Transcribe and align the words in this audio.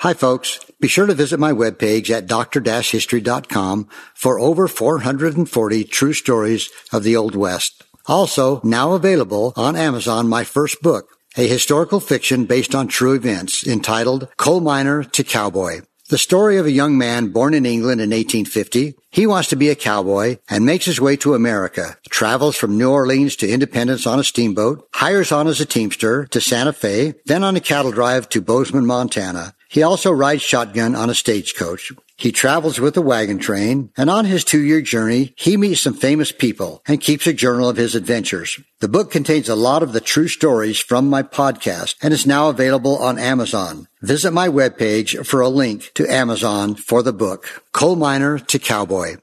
Hi 0.00 0.14
folks, 0.14 0.58
be 0.80 0.88
sure 0.88 1.04
to 1.04 1.12
visit 1.12 1.38
my 1.38 1.52
webpage 1.52 2.08
at 2.08 2.26
dr-history.com 2.26 3.86
for 4.14 4.40
over 4.40 4.66
440 4.66 5.84
true 5.84 6.14
stories 6.14 6.70
of 6.90 7.02
the 7.02 7.16
Old 7.16 7.36
West. 7.36 7.84
Also, 8.06 8.62
now 8.64 8.94
available 8.94 9.52
on 9.56 9.76
Amazon, 9.76 10.26
my 10.26 10.42
first 10.42 10.80
book, 10.80 11.18
a 11.36 11.46
historical 11.46 12.00
fiction 12.00 12.46
based 12.46 12.74
on 12.74 12.88
true 12.88 13.12
events 13.12 13.66
entitled 13.66 14.28
Coal 14.38 14.60
Miner 14.60 15.04
to 15.04 15.22
Cowboy. 15.22 15.82
The 16.08 16.16
story 16.16 16.56
of 16.56 16.64
a 16.64 16.72
young 16.72 16.96
man 16.96 17.28
born 17.28 17.52
in 17.52 17.66
England 17.66 18.00
in 18.00 18.08
1850. 18.08 18.94
He 19.10 19.26
wants 19.26 19.50
to 19.50 19.56
be 19.56 19.68
a 19.68 19.74
cowboy 19.74 20.38
and 20.48 20.64
makes 20.64 20.86
his 20.86 20.98
way 20.98 21.16
to 21.18 21.34
America, 21.34 21.98
travels 22.08 22.56
from 22.56 22.78
New 22.78 22.90
Orleans 22.90 23.36
to 23.36 23.50
Independence 23.50 24.06
on 24.06 24.18
a 24.18 24.24
steamboat, 24.24 24.88
hires 24.94 25.30
on 25.30 25.46
as 25.46 25.60
a 25.60 25.66
teamster 25.66 26.24
to 26.28 26.40
Santa 26.40 26.72
Fe, 26.72 27.16
then 27.26 27.44
on 27.44 27.54
a 27.54 27.60
cattle 27.60 27.92
drive 27.92 28.30
to 28.30 28.40
Bozeman, 28.40 28.86
Montana. 28.86 29.52
He 29.70 29.84
also 29.84 30.10
rides 30.10 30.42
shotgun 30.42 30.96
on 30.96 31.10
a 31.10 31.14
stagecoach. 31.14 31.92
He 32.16 32.32
travels 32.32 32.80
with 32.80 32.96
a 32.96 33.00
wagon 33.00 33.38
train, 33.38 33.92
and 33.96 34.10
on 34.10 34.24
his 34.24 34.42
two-year 34.42 34.82
journey, 34.82 35.32
he 35.36 35.56
meets 35.56 35.80
some 35.82 35.94
famous 35.94 36.32
people 36.32 36.82
and 36.88 37.00
keeps 37.00 37.28
a 37.28 37.32
journal 37.32 37.68
of 37.68 37.76
his 37.76 37.94
adventures. 37.94 38.58
The 38.80 38.88
book 38.88 39.12
contains 39.12 39.48
a 39.48 39.54
lot 39.54 39.84
of 39.84 39.92
the 39.92 40.00
true 40.00 40.26
stories 40.26 40.80
from 40.80 41.08
my 41.08 41.22
podcast 41.22 41.94
and 42.02 42.12
is 42.12 42.26
now 42.26 42.48
available 42.48 42.98
on 42.98 43.16
Amazon. 43.16 43.86
Visit 44.02 44.32
my 44.32 44.48
webpage 44.48 45.24
for 45.24 45.40
a 45.40 45.48
link 45.48 45.92
to 45.94 46.12
Amazon 46.12 46.74
for 46.74 47.04
the 47.04 47.12
book, 47.12 47.62
Coal 47.72 47.94
Miner 47.94 48.40
to 48.40 48.58
Cowboy. 48.58 49.18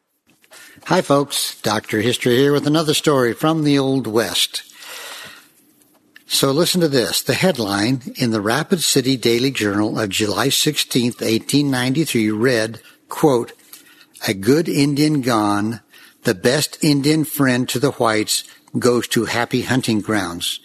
Hi 0.85 1.01
folks, 1.01 1.59
Dr. 1.61 1.99
History 1.99 2.37
here 2.37 2.53
with 2.53 2.65
another 2.65 2.93
story 2.93 3.33
from 3.33 3.65
the 3.65 3.77
Old 3.77 4.07
West. 4.07 4.63
So 6.29 6.51
listen 6.51 6.81
to 6.81 6.89
this. 6.89 7.23
The 7.23 7.33
headline 7.33 8.01
in 8.17 8.31
the 8.31 8.41
Rapid 8.41 8.81
City 8.81 9.15
Daily 9.15 9.49
Journal 9.49 9.97
of 9.97 10.09
July 10.09 10.49
16, 10.49 11.11
1893 11.11 12.31
read, 12.31 12.81
quote, 13.07 13.53
A 14.27 14.33
good 14.33 14.67
Indian 14.67 15.21
gone, 15.21 15.79
the 16.23 16.35
best 16.35 16.83
Indian 16.83 17.23
friend 17.23 17.67
to 17.69 17.79
the 17.79 17.91
whites 17.91 18.43
goes 18.77 19.07
to 19.09 19.23
happy 19.23 19.61
hunting 19.61 20.01
grounds. 20.01 20.59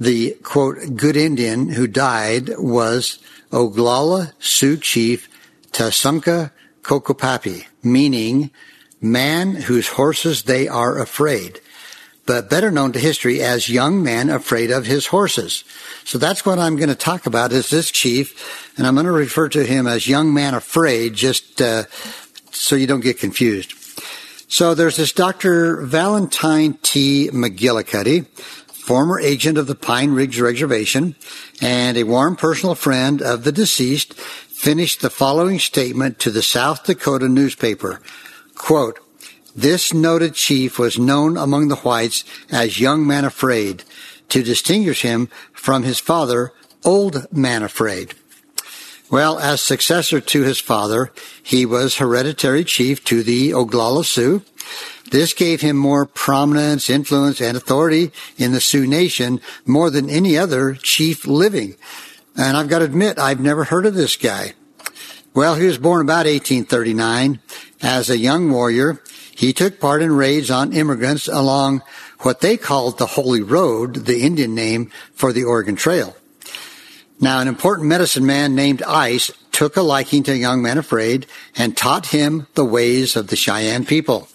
The 0.00 0.32
quote, 0.42 0.96
good 0.96 1.16
Indian 1.16 1.68
who 1.68 1.86
died 1.86 2.50
was 2.58 3.20
Oglala 3.52 4.32
Sioux 4.40 4.76
Chief 4.76 5.28
Tasumka 5.70 6.50
Kokopapi, 6.82 7.66
meaning 7.84 8.50
man 9.00 9.54
whose 9.54 9.88
horses 9.88 10.42
they 10.42 10.66
are 10.66 10.98
afraid 10.98 11.60
but 12.26 12.50
better 12.50 12.70
known 12.70 12.92
to 12.92 12.98
history 12.98 13.42
as 13.42 13.68
young 13.68 14.02
man 14.02 14.30
afraid 14.30 14.70
of 14.70 14.86
his 14.86 15.06
horses. 15.06 15.64
So 16.04 16.18
that's 16.18 16.46
what 16.46 16.58
I'm 16.58 16.76
going 16.76 16.88
to 16.88 16.94
talk 16.94 17.26
about 17.26 17.52
is 17.52 17.70
this 17.70 17.90
chief, 17.90 18.72
and 18.76 18.86
I'm 18.86 18.94
going 18.94 19.06
to 19.06 19.12
refer 19.12 19.48
to 19.50 19.64
him 19.64 19.86
as 19.86 20.06
young 20.06 20.32
man 20.32 20.54
afraid, 20.54 21.14
just 21.14 21.60
uh, 21.60 21.84
so 22.52 22.76
you 22.76 22.86
don't 22.86 23.00
get 23.00 23.18
confused. 23.18 23.74
So 24.48 24.74
there's 24.74 24.96
this 24.96 25.12
Dr. 25.12 25.82
Valentine 25.82 26.74
T. 26.82 27.30
McGillicuddy, 27.32 28.26
former 28.90 29.20
agent 29.20 29.56
of 29.58 29.68
the 29.68 29.76
Pine 29.76 30.10
Ridge 30.10 30.40
Reservation 30.40 31.14
and 31.62 31.96
a 31.96 32.02
warm 32.02 32.34
personal 32.34 32.74
friend 32.74 33.22
of 33.22 33.44
the 33.44 33.52
deceased, 33.52 34.14
finished 34.14 35.00
the 35.00 35.10
following 35.10 35.58
statement 35.58 36.18
to 36.18 36.30
the 36.30 36.42
South 36.42 36.84
Dakota 36.84 37.28
newspaper. 37.28 38.00
Quote, 38.56 38.98
this 39.54 39.92
noted 39.92 40.34
chief 40.34 40.78
was 40.78 40.98
known 40.98 41.36
among 41.36 41.68
the 41.68 41.76
whites 41.76 42.24
as 42.50 42.80
Young 42.80 43.06
Man 43.06 43.24
Afraid 43.24 43.84
to 44.28 44.42
distinguish 44.42 45.02
him 45.02 45.28
from 45.52 45.82
his 45.82 45.98
father, 45.98 46.52
Old 46.84 47.26
Man 47.32 47.62
Afraid. 47.62 48.14
Well, 49.10 49.40
as 49.40 49.60
successor 49.60 50.20
to 50.20 50.42
his 50.42 50.60
father, 50.60 51.12
he 51.42 51.66
was 51.66 51.96
hereditary 51.96 52.64
chief 52.64 53.04
to 53.06 53.24
the 53.24 53.50
Oglala 53.50 54.04
Sioux. 54.04 54.42
This 55.10 55.34
gave 55.34 55.60
him 55.60 55.76
more 55.76 56.06
prominence, 56.06 56.88
influence, 56.88 57.40
and 57.40 57.56
authority 57.56 58.12
in 58.38 58.52
the 58.52 58.60
Sioux 58.60 58.86
Nation 58.86 59.40
more 59.66 59.90
than 59.90 60.08
any 60.08 60.38
other 60.38 60.74
chief 60.74 61.26
living. 61.26 61.74
And 62.36 62.56
I've 62.56 62.68
got 62.68 62.78
to 62.78 62.84
admit, 62.84 63.18
I've 63.18 63.40
never 63.40 63.64
heard 63.64 63.84
of 63.84 63.94
this 63.94 64.16
guy. 64.16 64.54
Well, 65.34 65.56
he 65.56 65.66
was 65.66 65.78
born 65.78 66.00
about 66.00 66.26
1839 66.26 67.40
as 67.82 68.08
a 68.08 68.18
young 68.18 68.50
warrior 68.50 69.02
he 69.40 69.54
took 69.54 69.80
part 69.80 70.02
in 70.02 70.12
raids 70.12 70.50
on 70.50 70.74
immigrants 70.74 71.26
along 71.26 71.80
what 72.18 72.40
they 72.40 72.58
called 72.58 72.98
the 72.98 73.06
Holy 73.06 73.40
Road, 73.40 74.04
the 74.04 74.20
Indian 74.20 74.54
name 74.54 74.90
for 75.14 75.32
the 75.32 75.44
Oregon 75.44 75.76
Trail. 75.76 76.14
Now, 77.18 77.40
an 77.40 77.48
important 77.48 77.88
medicine 77.88 78.26
man 78.26 78.54
named 78.54 78.82
Ice 78.82 79.30
took 79.50 79.78
a 79.78 79.80
liking 79.80 80.24
to 80.24 80.32
a 80.32 80.34
young 80.34 80.60
man 80.60 80.76
afraid 80.76 81.26
and 81.56 81.74
taught 81.74 82.08
him 82.08 82.48
the 82.54 82.66
ways 82.66 83.16
of 83.16 83.28
the 83.28 83.36
Cheyenne 83.36 83.86
people. 83.86 84.28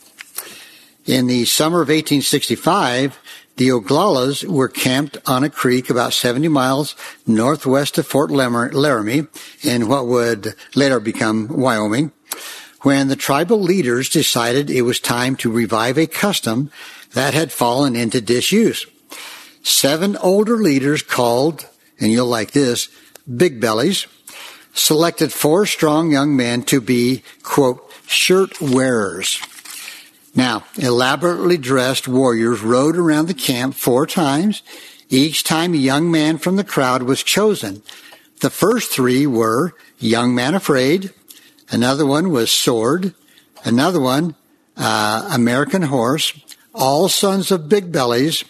In 1.06 1.28
the 1.28 1.46
summer 1.46 1.84
of 1.84 1.90
1865, 1.90 3.20
the 3.58 3.70
Oglalas 3.70 4.44
were 4.44 4.68
camped 4.68 5.20
on 5.28 5.44
a 5.44 5.52
creek 5.52 5.92
about 5.92 6.14
70 6.14 6.48
miles 6.48 6.96
northwest 7.28 8.00
of 8.00 8.08
Fort 8.08 8.32
Laramie 8.32 9.28
in 9.62 9.88
what 9.88 10.08
would 10.08 10.56
later 10.74 11.00
become 11.00 11.48
Wyoming 11.48 12.12
when 12.86 13.08
the 13.08 13.16
tribal 13.16 13.60
leaders 13.60 14.10
decided 14.10 14.70
it 14.70 14.84
was 14.84 15.00
time 15.00 15.36
to 15.36 15.52
revive 15.52 15.98
a 15.98 16.06
custom 16.06 16.70
that 17.14 17.34
had 17.34 17.52
fallen 17.52 17.96
into 17.96 18.22
disuse. 18.22 18.86
Seven 19.64 20.16
older 20.18 20.58
leaders 20.58 21.02
called, 21.02 21.68
and 22.00 22.12
you'll 22.12 22.28
like 22.28 22.52
this, 22.52 22.90
big 23.26 23.60
bellies, 23.60 24.06
selected 24.76 25.34
four 25.34 25.66
strong 25.66 26.12
young 26.12 26.36
men 26.36 26.62
to 26.62 26.80
be, 26.80 27.24
quote, 27.42 27.92
shirt 28.06 28.62
wearers. 28.62 29.42
Now, 30.36 30.64
elaborately 30.78 31.58
dressed 31.58 32.08
warriors 32.08 32.62
rode 32.62 32.98
around 32.98 33.28
the 33.28 33.34
camp 33.34 33.74
four 33.74 34.06
times. 34.06 34.62
Each 35.10 35.44
time 35.44 35.74
a 35.74 35.78
young 35.78 36.12
man 36.12 36.38
from 36.38 36.56
the 36.56 36.64
crowd 36.64 37.02
was 37.02 37.24
chosen. 37.24 37.82
The 38.42 38.52
first 38.52 38.92
three 38.92 39.26
were 39.26 39.74
Young 39.98 40.36
Man 40.36 40.54
Afraid, 40.54 41.12
Another 41.70 42.06
one 42.06 42.30
was 42.30 42.52
Sword. 42.52 43.14
Another 43.64 44.00
one, 44.00 44.36
uh, 44.78 45.30
American 45.32 45.84
Horse. 45.84 46.34
All 46.74 47.10
sons 47.10 47.52
of 47.52 47.70
big 47.70 47.92
bellies. 47.92 48.44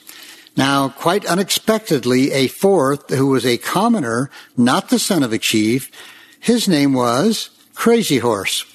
Now, 0.58 0.90
quite 0.90 1.26
unexpectedly, 1.26 2.32
a 2.32 2.48
fourth 2.48 3.10
who 3.10 3.28
was 3.28 3.46
a 3.46 3.58
commoner, 3.58 4.30
not 4.56 4.90
the 4.90 5.00
son 5.00 5.22
of 5.22 5.34
a 5.34 5.38
chief, 5.38 5.92
his 6.40 6.68
name 6.68 6.94
was 6.94 7.50
Crazy 7.74 8.20
Horse. 8.20 8.66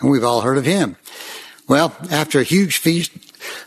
And 0.00 0.10
we've 0.10 0.24
all 0.24 0.40
heard 0.40 0.58
of 0.58 0.66
him. 0.66 0.96
Well, 1.68 1.96
after 2.10 2.40
a 2.40 2.44
huge 2.44 2.78
feast 2.78 3.12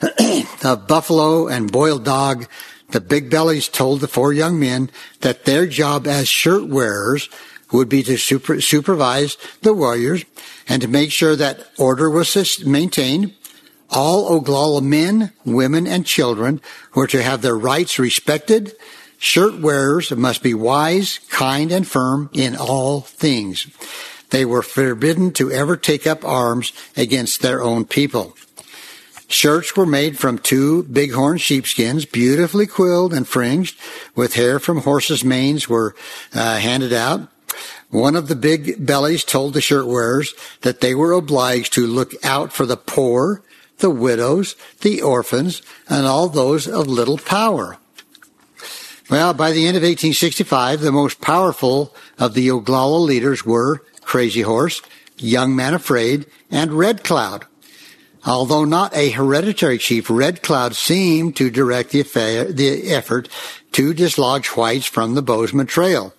of 0.64 0.88
buffalo 0.88 1.48
and 1.48 1.72
boiled 1.72 2.06
dog, 2.06 2.48
the 2.90 3.02
big 3.02 3.30
bellies 3.30 3.68
told 3.68 4.02
the 4.02 4.08
four 4.08 4.34
young 4.34 4.60
men 4.60 4.90
that 5.22 5.46
their 5.46 5.68
job 5.68 6.08
as 6.08 6.28
shirt 6.28 6.68
wearers 6.68 7.30
would 7.72 7.90
be 7.90 8.04
to 8.04 8.18
super, 8.18 8.62
supervise 8.62 9.38
the 9.62 9.74
warriors 9.74 10.26
and 10.68 10.82
to 10.82 10.88
make 10.88 11.12
sure 11.12 11.36
that 11.36 11.68
order 11.78 12.10
was 12.10 12.66
maintained. 12.66 13.34
All 13.90 14.40
Oglala 14.40 14.84
men, 14.84 15.34
women, 15.46 15.88
and 15.88 16.06
children 16.06 16.62
were 16.94 17.08
to 17.08 17.24
have 17.24 17.42
their 17.42 17.58
rights 17.58 17.98
respected. 17.98 18.76
Shirt 19.18 19.60
wearers 19.60 20.12
must 20.12 20.44
be 20.44 20.54
wise, 20.54 21.20
kind, 21.30 21.72
and 21.72 21.88
firm 21.88 22.30
in 22.34 22.56
all 22.56 23.02
things. 23.02 23.68
They 24.30 24.46
were 24.46 24.62
forbidden 24.62 25.32
to 25.34 25.52
ever 25.52 25.76
take 25.76 26.06
up 26.06 26.24
arms 26.24 26.72
against 26.96 27.42
their 27.42 27.62
own 27.62 27.86
people. 27.86 28.36
Shirts 29.28 29.76
were 29.76 29.86
made 29.86 30.18
from 30.18 30.40
two 30.40 30.84
bighorn 30.84 31.38
sheepskins, 31.38 32.06
beautifully 32.06 32.66
quilled 32.66 33.14
and 33.14 33.28
fringed, 33.28 33.78
with 34.16 34.34
hair 34.34 34.60
from 34.60 34.82
horses' 34.82 35.24
manes 35.24 35.70
were 35.70 35.96
uh, 36.34 36.58
handed 36.58 36.94
out. 36.94 37.28
One 37.90 38.16
of 38.16 38.28
the 38.28 38.36
big 38.36 38.86
bellies 38.86 39.24
told 39.24 39.54
the 39.54 39.62
shirt 39.62 39.88
wearers 39.88 40.34
that 40.62 40.82
they 40.82 40.94
were 40.94 41.12
obliged 41.12 41.74
to 41.74 41.88
look 41.88 42.14
out 42.24 42.54
for 42.54 42.66
the 42.66 42.78
poor, 42.78 43.42
the 43.80 43.90
widows, 43.90 44.56
the 44.82 45.02
orphans, 45.02 45.62
and 45.88 46.06
all 46.06 46.30
those 46.30 46.68
of 46.68 46.88
little 46.88 47.18
power. 47.18 47.78
Well, 49.10 49.34
by 49.34 49.52
the 49.52 49.66
end 49.66 49.76
of 49.76 49.82
1865, 49.82 50.82
the 50.82 50.92
most 50.92 51.20
powerful 51.20 51.96
of 52.20 52.36
the 52.36 52.50
Oglala 52.50 53.04
leaders 53.04 53.44
were 53.44 53.84
Crazy 54.02 54.42
Horse, 54.42 54.84
Young 55.18 55.56
Man 55.56 55.74
Afraid, 55.74 56.28
and 56.52 56.74
Red 56.74 57.04
Cloud. 57.04 57.46
Although 58.26 58.66
not 58.66 58.96
a 58.96 59.10
hereditary 59.10 59.78
chief, 59.78 60.10
Red 60.10 60.44
Cloud 60.44 60.76
seemed 60.76 61.36
to 61.38 61.50
direct 61.50 61.90
the, 61.92 62.02
affair, 62.02 62.52
the 62.52 62.92
effort 62.92 63.30
to 63.72 63.94
dislodge 63.94 64.48
whites 64.50 64.86
from 64.86 65.16
the 65.16 65.22
Bozeman 65.22 65.68
Trail. 65.68 66.14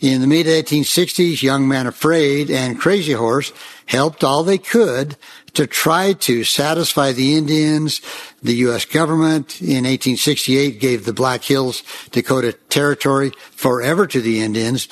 In 0.00 0.20
the 0.20 0.26
mid 0.26 0.46
1860s, 0.46 1.42
Young 1.42 1.68
Man 1.68 1.86
Afraid 1.86 2.50
and 2.50 2.78
Crazy 2.78 3.12
Horse 3.12 3.52
helped 3.86 4.24
all 4.24 4.42
they 4.42 4.58
could 4.58 5.16
to 5.54 5.68
try 5.68 6.14
to 6.14 6.42
satisfy 6.42 7.12
the 7.12 7.36
Indians. 7.36 8.00
The 8.42 8.54
U.S. 8.56 8.84
government 8.84 9.60
in 9.60 9.84
1868 9.84 10.80
gave 10.80 11.04
the 11.04 11.12
Black 11.12 11.44
Hills 11.44 11.84
Dakota 12.10 12.52
Territory 12.68 13.30
forever 13.52 14.06
to 14.08 14.20
the 14.20 14.40
Indians. 14.40 14.88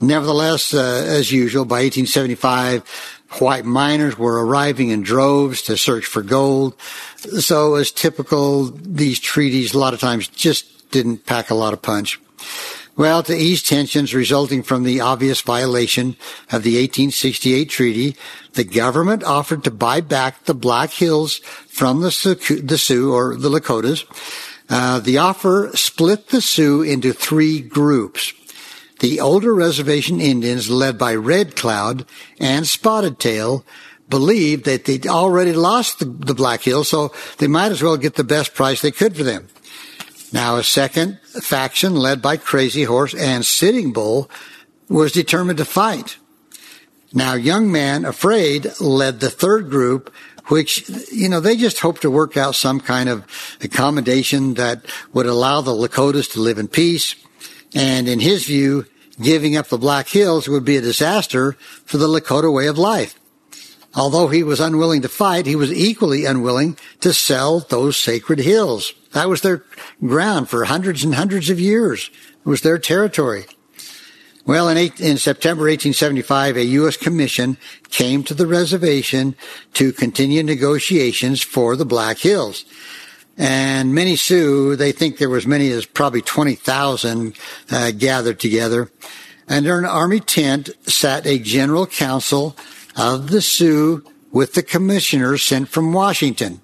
Nevertheless, 0.00 0.72
uh, 0.72 1.04
as 1.06 1.32
usual, 1.32 1.64
by 1.64 1.82
1875, 1.82 2.88
white 3.40 3.64
miners 3.64 4.16
were 4.16 4.44
arriving 4.44 4.90
in 4.90 5.02
droves 5.02 5.62
to 5.62 5.76
search 5.76 6.06
for 6.06 6.22
gold. 6.22 6.76
So 7.40 7.74
as 7.74 7.90
typical, 7.90 8.66
these 8.66 9.18
treaties 9.18 9.74
a 9.74 9.78
lot 9.78 9.94
of 9.94 10.00
times 10.00 10.28
just 10.28 10.90
didn't 10.92 11.26
pack 11.26 11.50
a 11.50 11.54
lot 11.54 11.72
of 11.72 11.82
punch. 11.82 12.20
Well, 12.96 13.24
to 13.24 13.34
ease 13.34 13.62
tensions 13.62 14.14
resulting 14.14 14.62
from 14.62 14.84
the 14.84 15.00
obvious 15.00 15.40
violation 15.40 16.16
of 16.52 16.62
the 16.62 16.76
1868 16.76 17.68
treaty, 17.68 18.16
the 18.52 18.62
government 18.62 19.24
offered 19.24 19.64
to 19.64 19.72
buy 19.72 20.00
back 20.00 20.44
the 20.44 20.54
Black 20.54 20.90
Hills 20.90 21.38
from 21.66 22.02
the 22.02 22.12
Sioux, 22.12 22.36
the 22.60 22.78
Sioux 22.78 23.12
or 23.12 23.36
the 23.36 23.48
Lakotas. 23.48 24.04
Uh, 24.70 25.00
the 25.00 25.18
offer 25.18 25.70
split 25.74 26.28
the 26.28 26.40
Sioux 26.40 26.82
into 26.82 27.12
three 27.12 27.60
groups. 27.60 28.32
The 29.00 29.20
older 29.20 29.52
reservation 29.52 30.20
Indians, 30.20 30.70
led 30.70 30.96
by 30.96 31.16
Red 31.16 31.56
Cloud 31.56 32.06
and 32.38 32.64
Spotted 32.64 33.18
Tail, 33.18 33.64
believed 34.08 34.64
that 34.66 34.84
they'd 34.84 35.06
already 35.08 35.52
lost 35.52 35.98
the, 35.98 36.04
the 36.04 36.34
Black 36.34 36.62
Hills, 36.62 36.90
so 36.90 37.12
they 37.38 37.48
might 37.48 37.72
as 37.72 37.82
well 37.82 37.96
get 37.96 38.14
the 38.14 38.24
best 38.24 38.54
price 38.54 38.80
they 38.80 38.92
could 38.92 39.16
for 39.16 39.24
them. 39.24 39.48
Now, 40.34 40.56
a 40.56 40.64
second 40.64 41.20
faction 41.42 41.94
led 41.94 42.20
by 42.20 42.38
Crazy 42.38 42.82
Horse 42.82 43.14
and 43.14 43.46
Sitting 43.46 43.92
Bull 43.92 44.28
was 44.88 45.12
determined 45.12 45.58
to 45.58 45.64
fight. 45.64 46.16
Now, 47.12 47.34
Young 47.34 47.70
Man 47.70 48.04
Afraid 48.04 48.66
led 48.80 49.20
the 49.20 49.30
third 49.30 49.70
group, 49.70 50.12
which, 50.48 50.88
you 51.12 51.28
know, 51.28 51.38
they 51.38 51.56
just 51.56 51.78
hoped 51.78 52.02
to 52.02 52.10
work 52.10 52.36
out 52.36 52.56
some 52.56 52.80
kind 52.80 53.08
of 53.08 53.24
accommodation 53.62 54.54
that 54.54 54.84
would 55.12 55.26
allow 55.26 55.60
the 55.60 55.70
Lakotas 55.70 56.32
to 56.32 56.40
live 56.40 56.58
in 56.58 56.66
peace. 56.66 57.14
And 57.72 58.08
in 58.08 58.18
his 58.18 58.44
view, 58.44 58.86
giving 59.22 59.56
up 59.56 59.68
the 59.68 59.78
Black 59.78 60.08
Hills 60.08 60.48
would 60.48 60.64
be 60.64 60.76
a 60.76 60.80
disaster 60.80 61.52
for 61.84 61.98
the 61.98 62.08
Lakota 62.08 62.52
way 62.52 62.66
of 62.66 62.76
life. 62.76 63.20
Although 63.94 64.26
he 64.26 64.42
was 64.42 64.58
unwilling 64.58 65.02
to 65.02 65.08
fight, 65.08 65.46
he 65.46 65.54
was 65.54 65.72
equally 65.72 66.24
unwilling 66.24 66.76
to 67.02 67.12
sell 67.12 67.60
those 67.60 67.96
sacred 67.96 68.40
hills. 68.40 68.94
That 69.14 69.28
was 69.28 69.42
their 69.42 69.64
ground 70.04 70.48
for 70.48 70.64
hundreds 70.64 71.04
and 71.04 71.14
hundreds 71.14 71.48
of 71.48 71.60
years. 71.60 72.10
It 72.44 72.48
was 72.48 72.62
their 72.62 72.78
territory. 72.78 73.46
Well, 74.44 74.68
in, 74.68 74.76
eight, 74.76 75.00
in, 75.00 75.16
September 75.16 75.62
1875, 75.62 76.56
a 76.56 76.64
U.S. 76.64 76.96
commission 76.98 77.56
came 77.90 78.24
to 78.24 78.34
the 78.34 78.46
reservation 78.46 79.36
to 79.74 79.92
continue 79.92 80.42
negotiations 80.42 81.42
for 81.42 81.76
the 81.76 81.86
Black 81.86 82.18
Hills. 82.18 82.64
And 83.38 83.94
many 83.94 84.16
Sioux, 84.16 84.76
they 84.76 84.92
think 84.92 85.16
there 85.16 85.30
was 85.30 85.46
many 85.46 85.70
as 85.70 85.86
probably 85.86 86.20
20,000 86.20 87.34
uh, 87.70 87.92
gathered 87.92 88.38
together. 88.38 88.90
And 89.48 89.66
under 89.66 89.78
an 89.78 89.84
army 89.86 90.20
tent 90.20 90.70
sat 90.82 91.24
a 91.26 91.38
general 91.38 91.86
council 91.86 92.56
of 92.96 93.30
the 93.30 93.40
Sioux 93.40 94.04
with 94.32 94.54
the 94.54 94.62
commissioners 94.62 95.42
sent 95.42 95.68
from 95.68 95.92
Washington. 95.92 96.60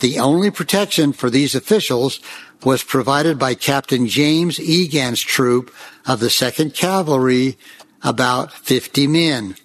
The 0.00 0.18
only 0.18 0.50
protection 0.50 1.12
for 1.12 1.30
these 1.30 1.54
officials 1.54 2.20
was 2.64 2.82
provided 2.82 3.38
by 3.38 3.54
Captain 3.54 4.06
James 4.06 4.58
Egan's 4.60 5.20
troop 5.20 5.72
of 6.06 6.20
the 6.20 6.28
2nd 6.28 6.74
Cavalry, 6.74 7.56
about 8.02 8.52
50 8.52 9.06
men. 9.06 9.56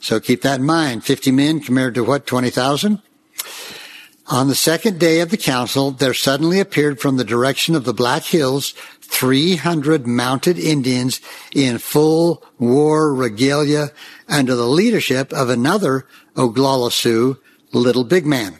So 0.00 0.20
keep 0.20 0.42
that 0.42 0.60
in 0.60 0.66
mind. 0.66 1.04
50 1.04 1.30
men 1.32 1.60
compared 1.60 1.94
to 1.94 2.04
what, 2.04 2.26
20,000? 2.26 3.02
On 4.26 4.46
the 4.46 4.54
second 4.54 5.00
day 5.00 5.20
of 5.20 5.30
the 5.30 5.36
council, 5.36 5.90
there 5.90 6.14
suddenly 6.14 6.60
appeared 6.60 7.00
from 7.00 7.16
the 7.16 7.24
direction 7.24 7.74
of 7.74 7.84
the 7.84 7.92
Black 7.92 8.22
Hills 8.22 8.74
300 9.00 10.06
mounted 10.06 10.56
Indians 10.56 11.20
in 11.52 11.78
full 11.78 12.44
war 12.56 13.12
regalia 13.12 13.90
under 14.28 14.54
the 14.54 14.68
leadership 14.68 15.32
of 15.32 15.50
another 15.50 16.06
Oglala 16.36 16.92
Sioux, 16.92 17.38
Little 17.72 18.04
Big 18.04 18.24
Man. 18.24 18.59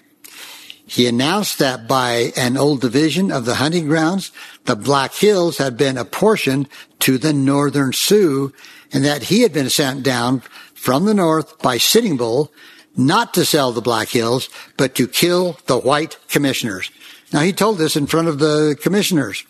He 0.90 1.06
announced 1.06 1.60
that 1.60 1.86
by 1.86 2.32
an 2.36 2.56
old 2.56 2.80
division 2.80 3.30
of 3.30 3.44
the 3.44 3.54
hunting 3.54 3.86
grounds, 3.86 4.32
the 4.64 4.74
Black 4.74 5.14
Hills 5.14 5.58
had 5.58 5.76
been 5.76 5.96
apportioned 5.96 6.68
to 6.98 7.16
the 7.16 7.32
Northern 7.32 7.92
Sioux 7.92 8.52
and 8.92 9.04
that 9.04 9.22
he 9.22 9.42
had 9.42 9.52
been 9.52 9.70
sent 9.70 10.02
down 10.02 10.42
from 10.74 11.04
the 11.04 11.14
north 11.14 11.60
by 11.60 11.78
Sitting 11.78 12.16
Bull 12.16 12.50
not 12.96 13.32
to 13.34 13.44
sell 13.44 13.70
the 13.70 13.80
Black 13.80 14.08
Hills, 14.08 14.48
but 14.76 14.96
to 14.96 15.06
kill 15.06 15.56
the 15.66 15.78
white 15.78 16.18
commissioners. 16.28 16.90
Now 17.32 17.42
he 17.42 17.52
told 17.52 17.78
this 17.78 17.94
in 17.94 18.08
front 18.08 18.26
of 18.26 18.40
the 18.40 18.76
commissioners. 18.82 19.44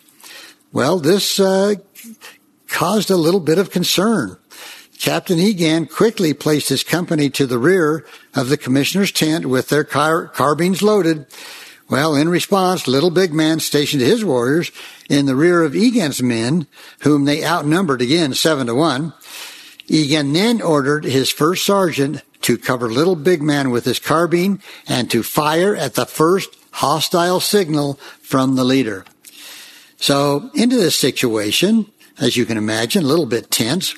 Well, 0.71 0.99
this 0.99 1.39
uh, 1.39 1.73
caused 2.67 3.09
a 3.09 3.17
little 3.17 3.39
bit 3.39 3.57
of 3.57 3.71
concern. 3.71 4.37
Captain 5.01 5.39
Egan 5.39 5.87
quickly 5.87 6.31
placed 6.31 6.69
his 6.69 6.83
company 6.83 7.27
to 7.31 7.47
the 7.47 7.57
rear 7.57 8.05
of 8.35 8.49
the 8.49 8.57
commissioner's 8.57 9.11
tent 9.11 9.47
with 9.47 9.69
their 9.69 9.83
car- 9.83 10.27
carbines 10.27 10.83
loaded. 10.83 11.25
Well, 11.89 12.15
in 12.15 12.29
response, 12.29 12.87
Little 12.87 13.09
Big 13.09 13.33
Man 13.33 13.59
stationed 13.59 14.03
his 14.03 14.23
warriors 14.23 14.71
in 15.09 15.25
the 15.25 15.35
rear 15.35 15.63
of 15.63 15.75
Egan's 15.75 16.21
men, 16.21 16.67
whom 16.99 17.25
they 17.25 17.43
outnumbered 17.43 17.99
again 17.99 18.35
seven 18.35 18.67
to 18.67 18.75
one. 18.75 19.13
Egan 19.87 20.33
then 20.33 20.61
ordered 20.61 21.03
his 21.03 21.31
first 21.31 21.65
sergeant 21.65 22.21
to 22.43 22.59
cover 22.59 22.87
Little 22.87 23.15
Big 23.15 23.41
Man 23.41 23.71
with 23.71 23.85
his 23.85 23.97
carbine 23.97 24.61
and 24.87 25.09
to 25.09 25.23
fire 25.23 25.75
at 25.75 25.95
the 25.95 26.05
first 26.05 26.55
hostile 26.73 27.39
signal 27.39 27.95
from 28.21 28.55
the 28.55 28.63
leader. 28.63 29.03
So 29.97 30.51
into 30.53 30.75
this 30.75 30.95
situation, 30.95 31.87
as 32.19 32.37
you 32.37 32.45
can 32.45 32.57
imagine, 32.57 33.03
a 33.03 33.07
little 33.07 33.25
bit 33.25 33.49
tense 33.49 33.95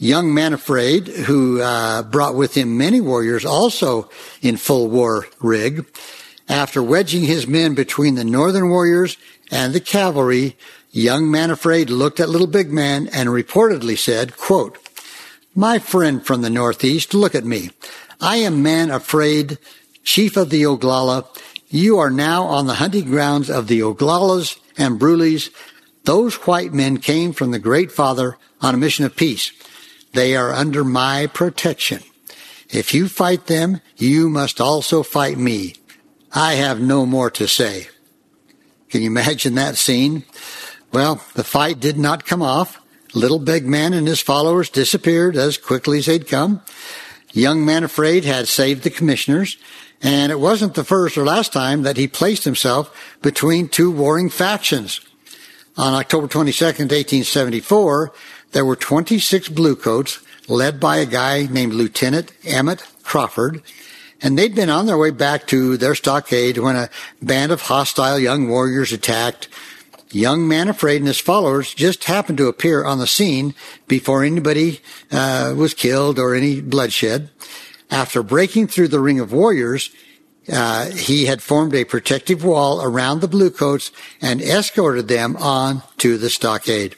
young 0.00 0.32
man 0.32 0.54
afraid 0.54 1.06
who 1.06 1.60
uh, 1.60 2.02
brought 2.02 2.34
with 2.34 2.56
him 2.56 2.78
many 2.78 3.00
warriors 3.00 3.44
also 3.44 4.08
in 4.40 4.56
full 4.56 4.88
war 4.88 5.26
rig. 5.40 5.86
After 6.48 6.82
wedging 6.82 7.24
his 7.24 7.46
men 7.46 7.74
between 7.74 8.14
the 8.14 8.24
northern 8.24 8.70
warriors 8.70 9.18
and 9.52 9.72
the 9.72 9.80
cavalry 9.80 10.56
young 10.90 11.30
man 11.30 11.50
afraid 11.50 11.90
looked 11.90 12.18
at 12.18 12.30
little 12.30 12.46
big 12.46 12.72
man 12.72 13.08
and 13.12 13.28
reportedly 13.28 13.96
said 13.96 14.36
quote 14.36 14.78
my 15.54 15.78
friend 15.78 16.24
from 16.24 16.42
the 16.42 16.50
northeast 16.50 17.12
look 17.12 17.34
at 17.34 17.44
me. 17.44 17.70
I 18.20 18.36
am 18.36 18.62
man 18.62 18.90
afraid 18.90 19.58
chief 20.02 20.36
of 20.36 20.48
the 20.48 20.62
oglala. 20.62 21.26
You 21.68 21.98
are 21.98 22.10
now 22.10 22.44
on 22.44 22.66
the 22.66 22.74
hunting 22.74 23.06
grounds 23.06 23.50
of 23.50 23.66
the 23.68 23.80
oglalas 23.80 24.58
and 24.78 24.98
Brulés 24.98 25.50
those 26.04 26.36
white 26.46 26.72
men 26.72 26.96
came 26.96 27.32
from 27.32 27.50
the 27.50 27.58
great 27.58 27.92
father 27.92 28.38
on 28.62 28.74
a 28.74 28.78
mission 28.78 29.04
of 29.04 29.14
peace 29.14 29.52
they 30.12 30.36
are 30.36 30.52
under 30.52 30.84
my 30.84 31.26
protection. 31.26 32.02
If 32.68 32.94
you 32.94 33.08
fight 33.08 33.46
them, 33.46 33.80
you 33.96 34.28
must 34.28 34.60
also 34.60 35.02
fight 35.02 35.38
me. 35.38 35.74
I 36.32 36.54
have 36.54 36.80
no 36.80 37.04
more 37.06 37.30
to 37.32 37.48
say. 37.48 37.88
Can 38.88 39.02
you 39.02 39.10
imagine 39.10 39.54
that 39.54 39.76
scene? 39.76 40.24
Well, 40.92 41.22
the 41.34 41.44
fight 41.44 41.80
did 41.80 41.98
not 41.98 42.26
come 42.26 42.42
off. 42.42 42.80
Little 43.14 43.38
Big 43.38 43.66
Man 43.66 43.92
and 43.92 44.06
his 44.06 44.20
followers 44.20 44.70
disappeared 44.70 45.36
as 45.36 45.58
quickly 45.58 45.98
as 45.98 46.06
they'd 46.06 46.28
come. 46.28 46.62
Young 47.32 47.64
Man 47.64 47.84
Afraid 47.84 48.24
had 48.24 48.48
saved 48.48 48.82
the 48.82 48.90
commissioners, 48.90 49.56
and 50.02 50.32
it 50.32 50.40
wasn't 50.40 50.74
the 50.74 50.84
first 50.84 51.16
or 51.16 51.24
last 51.24 51.52
time 51.52 51.82
that 51.82 51.96
he 51.96 52.08
placed 52.08 52.44
himself 52.44 53.16
between 53.22 53.68
two 53.68 53.90
warring 53.90 54.30
factions. 54.30 55.00
On 55.76 55.94
October 55.94 56.26
22nd, 56.26 56.90
1874, 56.90 58.12
there 58.52 58.64
were 58.64 58.76
26 58.76 59.48
bluecoats 59.50 60.20
led 60.48 60.80
by 60.80 60.96
a 60.96 61.06
guy 61.06 61.46
named 61.46 61.72
Lieutenant 61.72 62.32
Emmett 62.44 62.84
Crawford, 63.02 63.62
and 64.20 64.36
they'd 64.36 64.54
been 64.54 64.70
on 64.70 64.86
their 64.86 64.98
way 64.98 65.10
back 65.10 65.46
to 65.48 65.76
their 65.76 65.94
stockade 65.94 66.58
when 66.58 66.76
a 66.76 66.90
band 67.22 67.52
of 67.52 67.62
hostile 67.62 68.18
young 68.18 68.48
warriors 68.48 68.92
attacked. 68.92 69.48
Young 70.12 70.48
Man 70.48 70.68
Afraid 70.68 70.96
and 70.96 71.06
his 71.06 71.20
followers 71.20 71.72
just 71.72 72.04
happened 72.04 72.38
to 72.38 72.48
appear 72.48 72.84
on 72.84 72.98
the 72.98 73.06
scene 73.06 73.54
before 73.86 74.24
anybody 74.24 74.80
uh, 75.12 75.54
was 75.56 75.72
killed 75.72 76.18
or 76.18 76.34
any 76.34 76.60
bloodshed. 76.60 77.30
After 77.90 78.22
breaking 78.22 78.66
through 78.66 78.88
the 78.88 79.00
ring 79.00 79.20
of 79.20 79.32
warriors, 79.32 79.90
uh, 80.52 80.90
he 80.90 81.26
had 81.26 81.42
formed 81.42 81.74
a 81.74 81.84
protective 81.84 82.44
wall 82.44 82.82
around 82.82 83.20
the 83.20 83.28
bluecoats 83.28 83.92
and 84.20 84.42
escorted 84.42 85.06
them 85.06 85.36
on 85.36 85.82
to 85.98 86.18
the 86.18 86.30
stockade. 86.30 86.96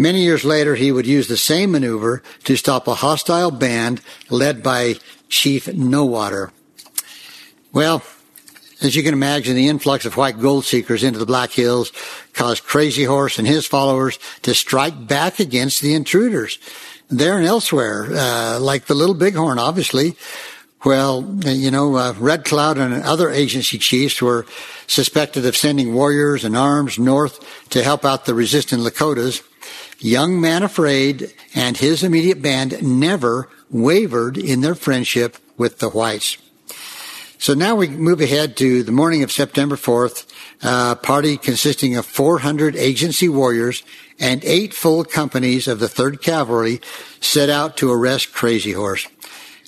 Many 0.00 0.22
years 0.22 0.44
later, 0.44 0.76
he 0.76 0.92
would 0.92 1.08
use 1.08 1.26
the 1.26 1.36
same 1.36 1.72
maneuver 1.72 2.22
to 2.44 2.56
stop 2.56 2.86
a 2.86 2.94
hostile 2.94 3.50
band 3.50 4.00
led 4.30 4.62
by 4.62 4.94
Chief 5.28 5.66
No 5.74 6.04
Water. 6.04 6.52
Well, 7.72 8.04
as 8.80 8.94
you 8.94 9.02
can 9.02 9.12
imagine, 9.12 9.56
the 9.56 9.66
influx 9.66 10.04
of 10.04 10.16
white 10.16 10.40
gold 10.40 10.64
seekers 10.64 11.02
into 11.02 11.18
the 11.18 11.26
Black 11.26 11.50
Hills 11.50 11.90
caused 12.32 12.62
Crazy 12.62 13.02
Horse 13.02 13.40
and 13.40 13.48
his 13.48 13.66
followers 13.66 14.20
to 14.42 14.54
strike 14.54 15.08
back 15.08 15.40
against 15.40 15.82
the 15.82 15.94
intruders. 15.94 16.60
There 17.10 17.36
and 17.36 17.46
elsewhere, 17.46 18.06
uh, 18.12 18.60
like 18.60 18.84
the 18.84 18.94
Little 18.94 19.16
Bighorn, 19.16 19.58
obviously. 19.58 20.14
Well, 20.84 21.24
you 21.44 21.72
know, 21.72 21.96
uh, 21.96 22.14
Red 22.20 22.44
Cloud 22.44 22.78
and 22.78 23.02
other 23.02 23.30
agency 23.30 23.78
chiefs 23.78 24.22
were 24.22 24.46
suspected 24.86 25.44
of 25.44 25.56
sending 25.56 25.92
warriors 25.92 26.44
and 26.44 26.56
arms 26.56 27.00
north 27.00 27.68
to 27.70 27.82
help 27.82 28.04
out 28.04 28.26
the 28.26 28.34
resistant 28.34 28.82
Lakotas. 28.82 29.42
Young 30.00 30.40
Man 30.40 30.62
Afraid 30.62 31.34
and 31.54 31.76
his 31.76 32.04
immediate 32.04 32.40
band 32.40 32.82
never 32.82 33.48
wavered 33.68 34.38
in 34.38 34.60
their 34.60 34.76
friendship 34.76 35.36
with 35.56 35.80
the 35.80 35.88
whites. 35.88 36.38
So 37.38 37.54
now 37.54 37.74
we 37.74 37.88
move 37.88 38.20
ahead 38.20 38.56
to 38.58 38.82
the 38.82 38.92
morning 38.92 39.22
of 39.22 39.32
September 39.32 39.76
4th, 39.76 40.26
a 40.62 40.68
uh, 40.68 40.94
party 40.96 41.36
consisting 41.36 41.96
of 41.96 42.06
400 42.06 42.76
agency 42.76 43.28
warriors 43.28 43.82
and 44.20 44.44
eight 44.44 44.74
full 44.74 45.04
companies 45.04 45.68
of 45.68 45.78
the 45.78 45.86
3rd 45.86 46.20
Cavalry 46.20 46.80
set 47.20 47.48
out 47.48 47.76
to 47.78 47.92
arrest 47.92 48.32
Crazy 48.32 48.72
Horse. 48.72 49.06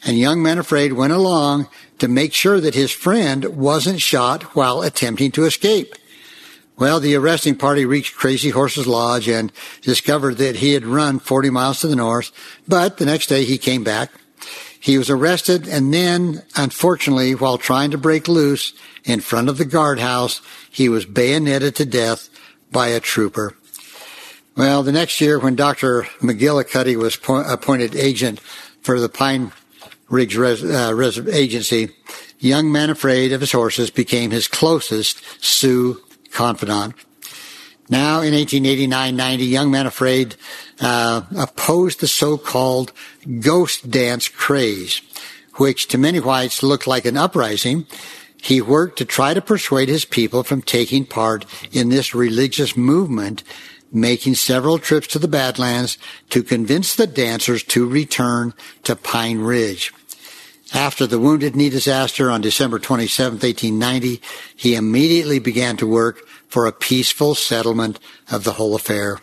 And 0.05 0.19
young 0.19 0.43
man 0.43 0.59
afraid 0.59 0.93
went 0.95 1.13
along 1.13 1.69
to 1.99 2.09
make 2.09 2.35
sure 2.35 2.61
that 2.61 2.75
his 2.75 2.91
friend 2.91 3.57
wasn't 3.57 4.01
shot 4.01 4.43
while 4.57 4.83
attempting 4.83 5.31
to 5.33 5.45
escape. 5.45 5.95
Well, 6.81 6.99
the 6.99 7.15
arresting 7.15 7.57
party 7.57 7.85
reached 7.85 8.17
Crazy 8.17 8.51
Horse's 8.51 8.87
lodge 8.87 9.29
and 9.29 9.53
discovered 9.83 10.39
that 10.39 10.57
he 10.57 10.73
had 10.73 10.85
run 10.85 11.21
40 11.21 11.51
miles 11.51 11.81
to 11.81 11.87
the 11.87 11.95
north, 11.95 12.33
but 12.67 12.97
the 12.97 13.07
next 13.07 13.27
day 13.27 13.45
he 13.45 13.59
came 13.59 13.85
back 13.85 14.11
he 14.81 14.97
was 14.97 15.11
arrested 15.11 15.69
and 15.69 15.93
then, 15.93 16.43
unfortunately, 16.57 17.35
while 17.35 17.59
trying 17.59 17.91
to 17.91 17.99
break 17.99 18.27
loose 18.27 18.73
in 19.05 19.21
front 19.21 19.51
of 19.51 19.59
the 19.59 19.67
guardhouse, 19.67 20.41
he 20.71 20.89
was 20.89 21.05
bayoneted 21.05 21.77
to 21.77 21.85
death 21.85 22.31
by 22.73 22.89
a 22.89 22.99
trooper. 22.99 23.55
Well, 24.57 24.83
the 24.83 24.93
next 24.93 25.21
year 25.21 25.39
when 25.39 25.55
Dr. 25.55 26.05
McGillicuddy 26.21 26.97
was 26.97 27.17
po- 27.17 27.45
appointed 27.45 27.95
agent 27.95 28.41
for 28.81 28.99
the 28.99 29.11
Pine 29.11 29.53
Ridge 30.09 30.37
Res- 30.37 30.65
uh, 30.65 30.93
Res- 30.95 31.29
Agency, 31.29 31.91
young 32.39 32.73
man 32.73 32.89
afraid 32.89 33.33
of 33.33 33.43
his 33.43 33.53
horses 33.53 33.91
became 33.91 34.31
his 34.31 34.49
closest 34.49 35.23
Sioux 35.45 36.03
confidant. 36.33 36.95
Now, 37.89 38.21
in 38.21 38.35
1889-90, 38.35 39.49
Young 39.49 39.71
Man 39.71 39.87
Afraid 39.87 40.37
uh, 40.81 41.23
opposed 41.37 42.01
the 42.01 42.07
so-called 42.07 42.93
ghost 43.41 43.91
dance 43.91 44.29
craze, 44.29 45.03
which 45.55 45.89
to 45.89 45.99
many 45.99 46.21
whites 46.21 46.63
looked 46.63 46.87
like 46.87 47.05
an 47.05 47.17
uprising. 47.17 47.87
He 48.41 48.61
worked 48.61 48.97
to 48.99 49.05
try 49.05 49.35
to 49.35 49.43
persuade 49.43 49.89
his 49.89 50.05
people 50.05 50.45
from 50.45 50.63
taking 50.63 51.05
part 51.05 51.45
in 51.73 51.89
this 51.89 52.15
religious 52.15 52.77
movement, 52.77 53.43
making 53.93 54.37
several 54.37 54.79
trips 54.79 55.09
to 55.09 55.19
the 55.19 55.29
Badlands 55.29 55.99
to 56.31 56.45
convince 56.45 56.95
the 56.95 57.09
dancers 57.09 57.65
to 57.65 57.89
return 57.89 58.55
to 58.85 58.95
Pine 58.95 59.41
Ridge. 59.41 59.93
After 60.73 61.07
the 61.07 61.19
Wounded 61.19 61.57
Knee 61.57 61.69
disaster 61.69 62.31
on 62.31 62.41
December 62.41 62.79
27, 62.79 63.35
1890, 63.35 64.23
he 64.55 64.77
immediately 64.77 65.41
began 65.41 65.77
to 65.79 65.87
work 65.87 66.27
for 66.49 66.67
a 66.67 66.73
peaceful 66.73 67.35
settlement 67.35 67.99
of 68.31 68.45
the 68.45 68.53
whole 68.53 68.77
affair. 68.77 69.19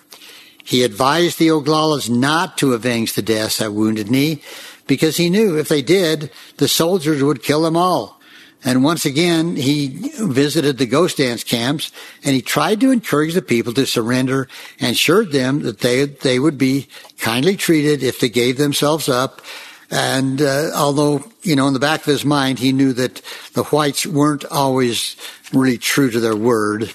He 0.63 0.83
advised 0.83 1.39
the 1.39 1.47
Oglalas 1.47 2.09
not 2.09 2.57
to 2.57 2.73
avenge 2.73 3.13
the 3.13 3.21
deaths 3.21 3.61
at 3.61 3.71
Wounded 3.71 4.11
Knee 4.11 4.41
because 4.87 5.15
he 5.15 5.29
knew 5.29 5.57
if 5.57 5.69
they 5.69 5.81
did, 5.81 6.31
the 6.57 6.67
soldiers 6.67 7.23
would 7.23 7.43
kill 7.43 7.61
them 7.61 7.77
all. 7.77 8.19
And 8.65 8.83
once 8.83 9.05
again, 9.05 9.55
he 9.55 10.11
visited 10.19 10.77
the 10.77 10.85
ghost 10.85 11.17
dance 11.17 11.43
camps 11.43 11.91
and 12.23 12.35
he 12.35 12.41
tried 12.41 12.81
to 12.81 12.91
encourage 12.91 13.33
the 13.33 13.41
people 13.41 13.71
to 13.73 13.85
surrender 13.85 14.49
and 14.79 14.91
assured 14.91 15.31
them 15.31 15.61
that 15.61 15.79
they, 15.79 16.05
they 16.05 16.39
would 16.39 16.57
be 16.57 16.89
kindly 17.19 17.55
treated 17.55 18.03
if 18.03 18.19
they 18.19 18.29
gave 18.29 18.57
themselves 18.57 19.07
up 19.07 19.41
and 19.89 20.41
uh, 20.41 20.71
although, 20.75 21.23
you 21.43 21.55
know, 21.55 21.67
in 21.67 21.73
the 21.73 21.79
back 21.79 22.01
of 22.01 22.05
his 22.05 22.25
mind, 22.25 22.59
he 22.59 22.73
knew 22.73 22.93
that 22.93 23.21
the 23.53 23.63
whites 23.65 24.05
weren't 24.05 24.43
always 24.45 25.15
really 25.53 25.77
true 25.77 26.11
to 26.11 26.19
their 26.19 26.35
word. 26.35 26.93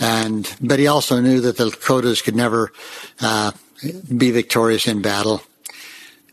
And, 0.00 0.52
but 0.60 0.80
he 0.80 0.88
also 0.88 1.20
knew 1.20 1.40
that 1.40 1.56
the 1.56 1.70
Lakotas 1.70 2.24
could 2.24 2.34
never 2.34 2.72
uh, 3.20 3.52
be 4.16 4.32
victorious 4.32 4.88
in 4.88 5.02
battle. 5.02 5.42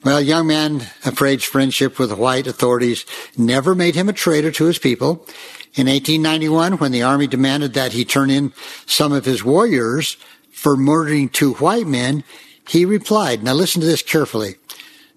Well, 0.03 0.19
young 0.19 0.47
man 0.47 0.87
afraid's 1.05 1.43
friendship 1.43 1.99
with 1.99 2.11
white 2.17 2.47
authorities 2.47 3.05
never 3.37 3.75
made 3.75 3.93
him 3.93 4.09
a 4.09 4.13
traitor 4.13 4.49
to 4.51 4.65
his 4.65 4.79
people. 4.79 5.27
In 5.75 5.87
1891, 5.87 6.79
when 6.79 6.91
the 6.91 7.03
army 7.03 7.27
demanded 7.27 7.75
that 7.75 7.93
he 7.93 8.03
turn 8.03 8.31
in 8.31 8.51
some 8.87 9.11
of 9.11 9.25
his 9.25 9.43
warriors 9.43 10.17
for 10.51 10.75
murdering 10.75 11.29
two 11.29 11.53
white 11.53 11.85
men, 11.85 12.23
he 12.67 12.83
replied, 12.83 13.43
now 13.43 13.53
listen 13.53 13.81
to 13.81 13.87
this 13.87 14.01
carefully 14.01 14.55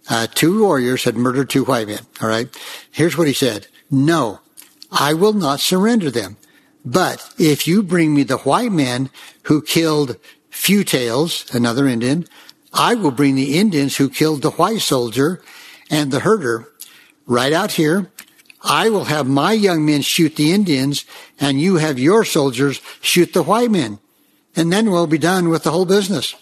uh, 0.09 0.27
two 0.27 0.63
warriors 0.63 1.05
had 1.05 1.17
murdered 1.17 1.51
two 1.51 1.65
white 1.65 1.87
men. 1.87 2.01
All 2.21 2.29
right. 2.29 2.49
Here's 2.91 3.17
what 3.17 3.27
he 3.27 3.33
said. 3.33 3.69
No, 3.91 4.41
I 4.91 5.15
will 5.15 5.33
not 5.33 5.61
surrender 5.61 6.11
them. 6.11 6.37
But 6.85 7.33
if 7.39 7.67
you 7.67 7.83
bring 7.83 8.15
me 8.15 8.25
the 8.25 8.39
white 8.39 8.73
men 8.73 9.11
who 9.45 9.63
killed 9.63 10.17
Few 10.51 10.85
Tails, 10.85 11.53
another 11.55 11.87
Indian, 11.87 12.27
I 12.73 12.95
will 12.95 13.11
bring 13.11 13.37
the 13.37 13.59
Indians 13.59 13.97
who 13.97 14.11
killed 14.11 14.43
the 14.43 14.51
white 14.51 14.81
soldier 14.81 15.43
and 15.91 16.11
the 16.11 16.21
herder 16.21 16.69
right 17.27 17.53
out 17.53 17.73
here. 17.73 18.11
I 18.63 18.89
will 18.91 19.05
have 19.05 19.27
my 19.27 19.53
young 19.53 19.85
men 19.87 20.03
shoot 20.03 20.37
the 20.37 20.53
Indians 20.53 21.05
and 21.41 21.61
you 21.61 21.77
have 21.77 21.99
your 21.99 22.25
soldiers 22.25 22.81
shoot 23.01 23.33
the 23.33 23.43
white 23.43 23.71
men. 23.71 23.99
And 24.57 24.73
then 24.73 24.91
we'll 24.91 25.07
be 25.07 25.19
done 25.19 25.49
with 25.49 25.65
the 25.65 25.71
whole 25.71 25.87
business. 25.87 26.35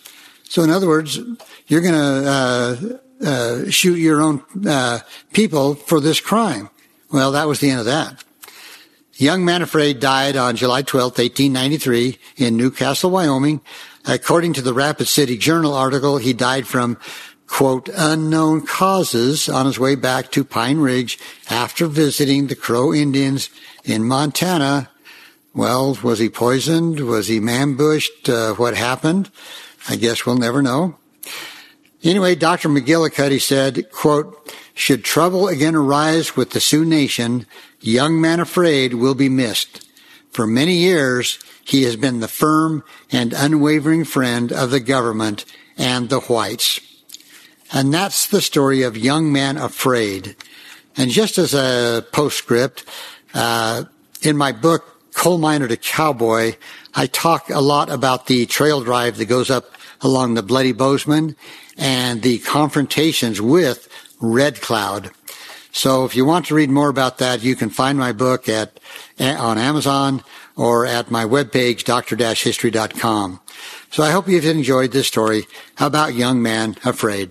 So 0.48 0.62
in 0.62 0.70
other 0.70 0.86
words, 0.86 1.18
you're 1.66 1.80
going 1.80 1.94
to, 1.94 2.28
uh, 2.30 2.76
uh, 3.24 3.70
shoot 3.70 3.96
your 3.96 4.20
own 4.20 4.42
uh, 4.66 5.00
people 5.32 5.74
for 5.74 6.00
this 6.00 6.20
crime. 6.20 6.70
Well, 7.10 7.32
that 7.32 7.46
was 7.46 7.60
the 7.60 7.70
end 7.70 7.80
of 7.80 7.86
that. 7.86 8.24
Young 9.14 9.44
man 9.44 9.62
afraid 9.62 10.00
died 10.00 10.36
on 10.36 10.56
July 10.56 10.82
12, 10.82 11.12
1893 11.18 12.18
in 12.36 12.56
Newcastle, 12.56 13.10
Wyoming. 13.10 13.60
According 14.04 14.54
to 14.54 14.62
the 14.62 14.74
Rapid 14.74 15.06
City 15.06 15.36
Journal 15.36 15.74
article, 15.74 16.16
he 16.16 16.32
died 16.32 16.66
from 16.66 16.98
quote, 17.52 17.90
unknown 17.94 18.64
causes 18.64 19.46
on 19.46 19.66
his 19.66 19.78
way 19.78 19.94
back 19.94 20.30
to 20.30 20.42
Pine 20.42 20.78
Ridge 20.78 21.18
after 21.50 21.86
visiting 21.86 22.46
the 22.46 22.56
Crow 22.56 22.94
Indians 22.94 23.50
in 23.84 24.04
Montana. 24.04 24.88
Well, 25.54 25.98
was 26.02 26.18
he 26.18 26.30
poisoned? 26.30 27.00
Was 27.00 27.28
he 27.28 27.36
ambushed? 27.46 28.26
Uh, 28.26 28.54
what 28.54 28.74
happened? 28.74 29.30
I 29.86 29.96
guess 29.96 30.24
we'll 30.24 30.38
never 30.38 30.62
know. 30.62 30.96
Anyway, 32.02 32.34
Dr. 32.34 32.68
McGillicuddy 32.68 33.40
said, 33.40 33.90
quote, 33.92 34.52
should 34.74 35.04
trouble 35.04 35.48
again 35.48 35.74
arise 35.74 36.36
with 36.36 36.50
the 36.50 36.60
Sioux 36.60 36.84
Nation, 36.84 37.46
young 37.80 38.20
man 38.20 38.40
afraid 38.40 38.94
will 38.94 39.14
be 39.14 39.28
missed. 39.28 39.88
For 40.32 40.46
many 40.46 40.74
years, 40.74 41.38
he 41.64 41.82
has 41.84 41.96
been 41.96 42.20
the 42.20 42.28
firm 42.28 42.82
and 43.10 43.32
unwavering 43.32 44.04
friend 44.04 44.52
of 44.52 44.70
the 44.70 44.80
government 44.80 45.44
and 45.76 46.08
the 46.08 46.20
whites. 46.20 46.80
And 47.72 47.94
that's 47.94 48.26
the 48.26 48.42
story 48.42 48.82
of 48.82 48.96
Young 48.96 49.32
Man 49.32 49.56
Afraid. 49.56 50.36
And 50.96 51.10
just 51.10 51.38
as 51.38 51.54
a 51.54 52.04
postscript, 52.12 52.84
uh, 53.34 53.84
in 54.22 54.36
my 54.36 54.52
book, 54.52 54.91
Coal 55.14 55.38
Miner 55.38 55.68
to 55.68 55.76
Cowboy, 55.76 56.56
I 56.94 57.06
talk 57.06 57.50
a 57.50 57.60
lot 57.60 57.90
about 57.90 58.26
the 58.26 58.46
trail 58.46 58.82
drive 58.82 59.18
that 59.18 59.26
goes 59.26 59.50
up 59.50 59.66
along 60.00 60.34
the 60.34 60.42
Bloody 60.42 60.72
Bozeman 60.72 61.36
and 61.78 62.22
the 62.22 62.38
confrontations 62.40 63.40
with 63.40 63.88
Red 64.20 64.60
Cloud. 64.60 65.10
So 65.72 66.04
if 66.04 66.14
you 66.14 66.24
want 66.24 66.46
to 66.46 66.54
read 66.54 66.70
more 66.70 66.88
about 66.88 67.18
that, 67.18 67.42
you 67.42 67.56
can 67.56 67.70
find 67.70 67.98
my 67.98 68.12
book 68.12 68.48
at, 68.48 68.78
eh, 69.18 69.34
on 69.34 69.58
Amazon 69.58 70.22
or 70.54 70.84
at 70.84 71.10
my 71.10 71.24
webpage, 71.24 71.84
dr-history.com. 71.84 73.40
So 73.90 74.02
I 74.02 74.10
hope 74.10 74.28
you've 74.28 74.44
enjoyed 74.44 74.92
this 74.92 75.06
story 75.06 75.46
how 75.76 75.86
about 75.86 76.14
Young 76.14 76.42
Man 76.42 76.76
Afraid. 76.84 77.30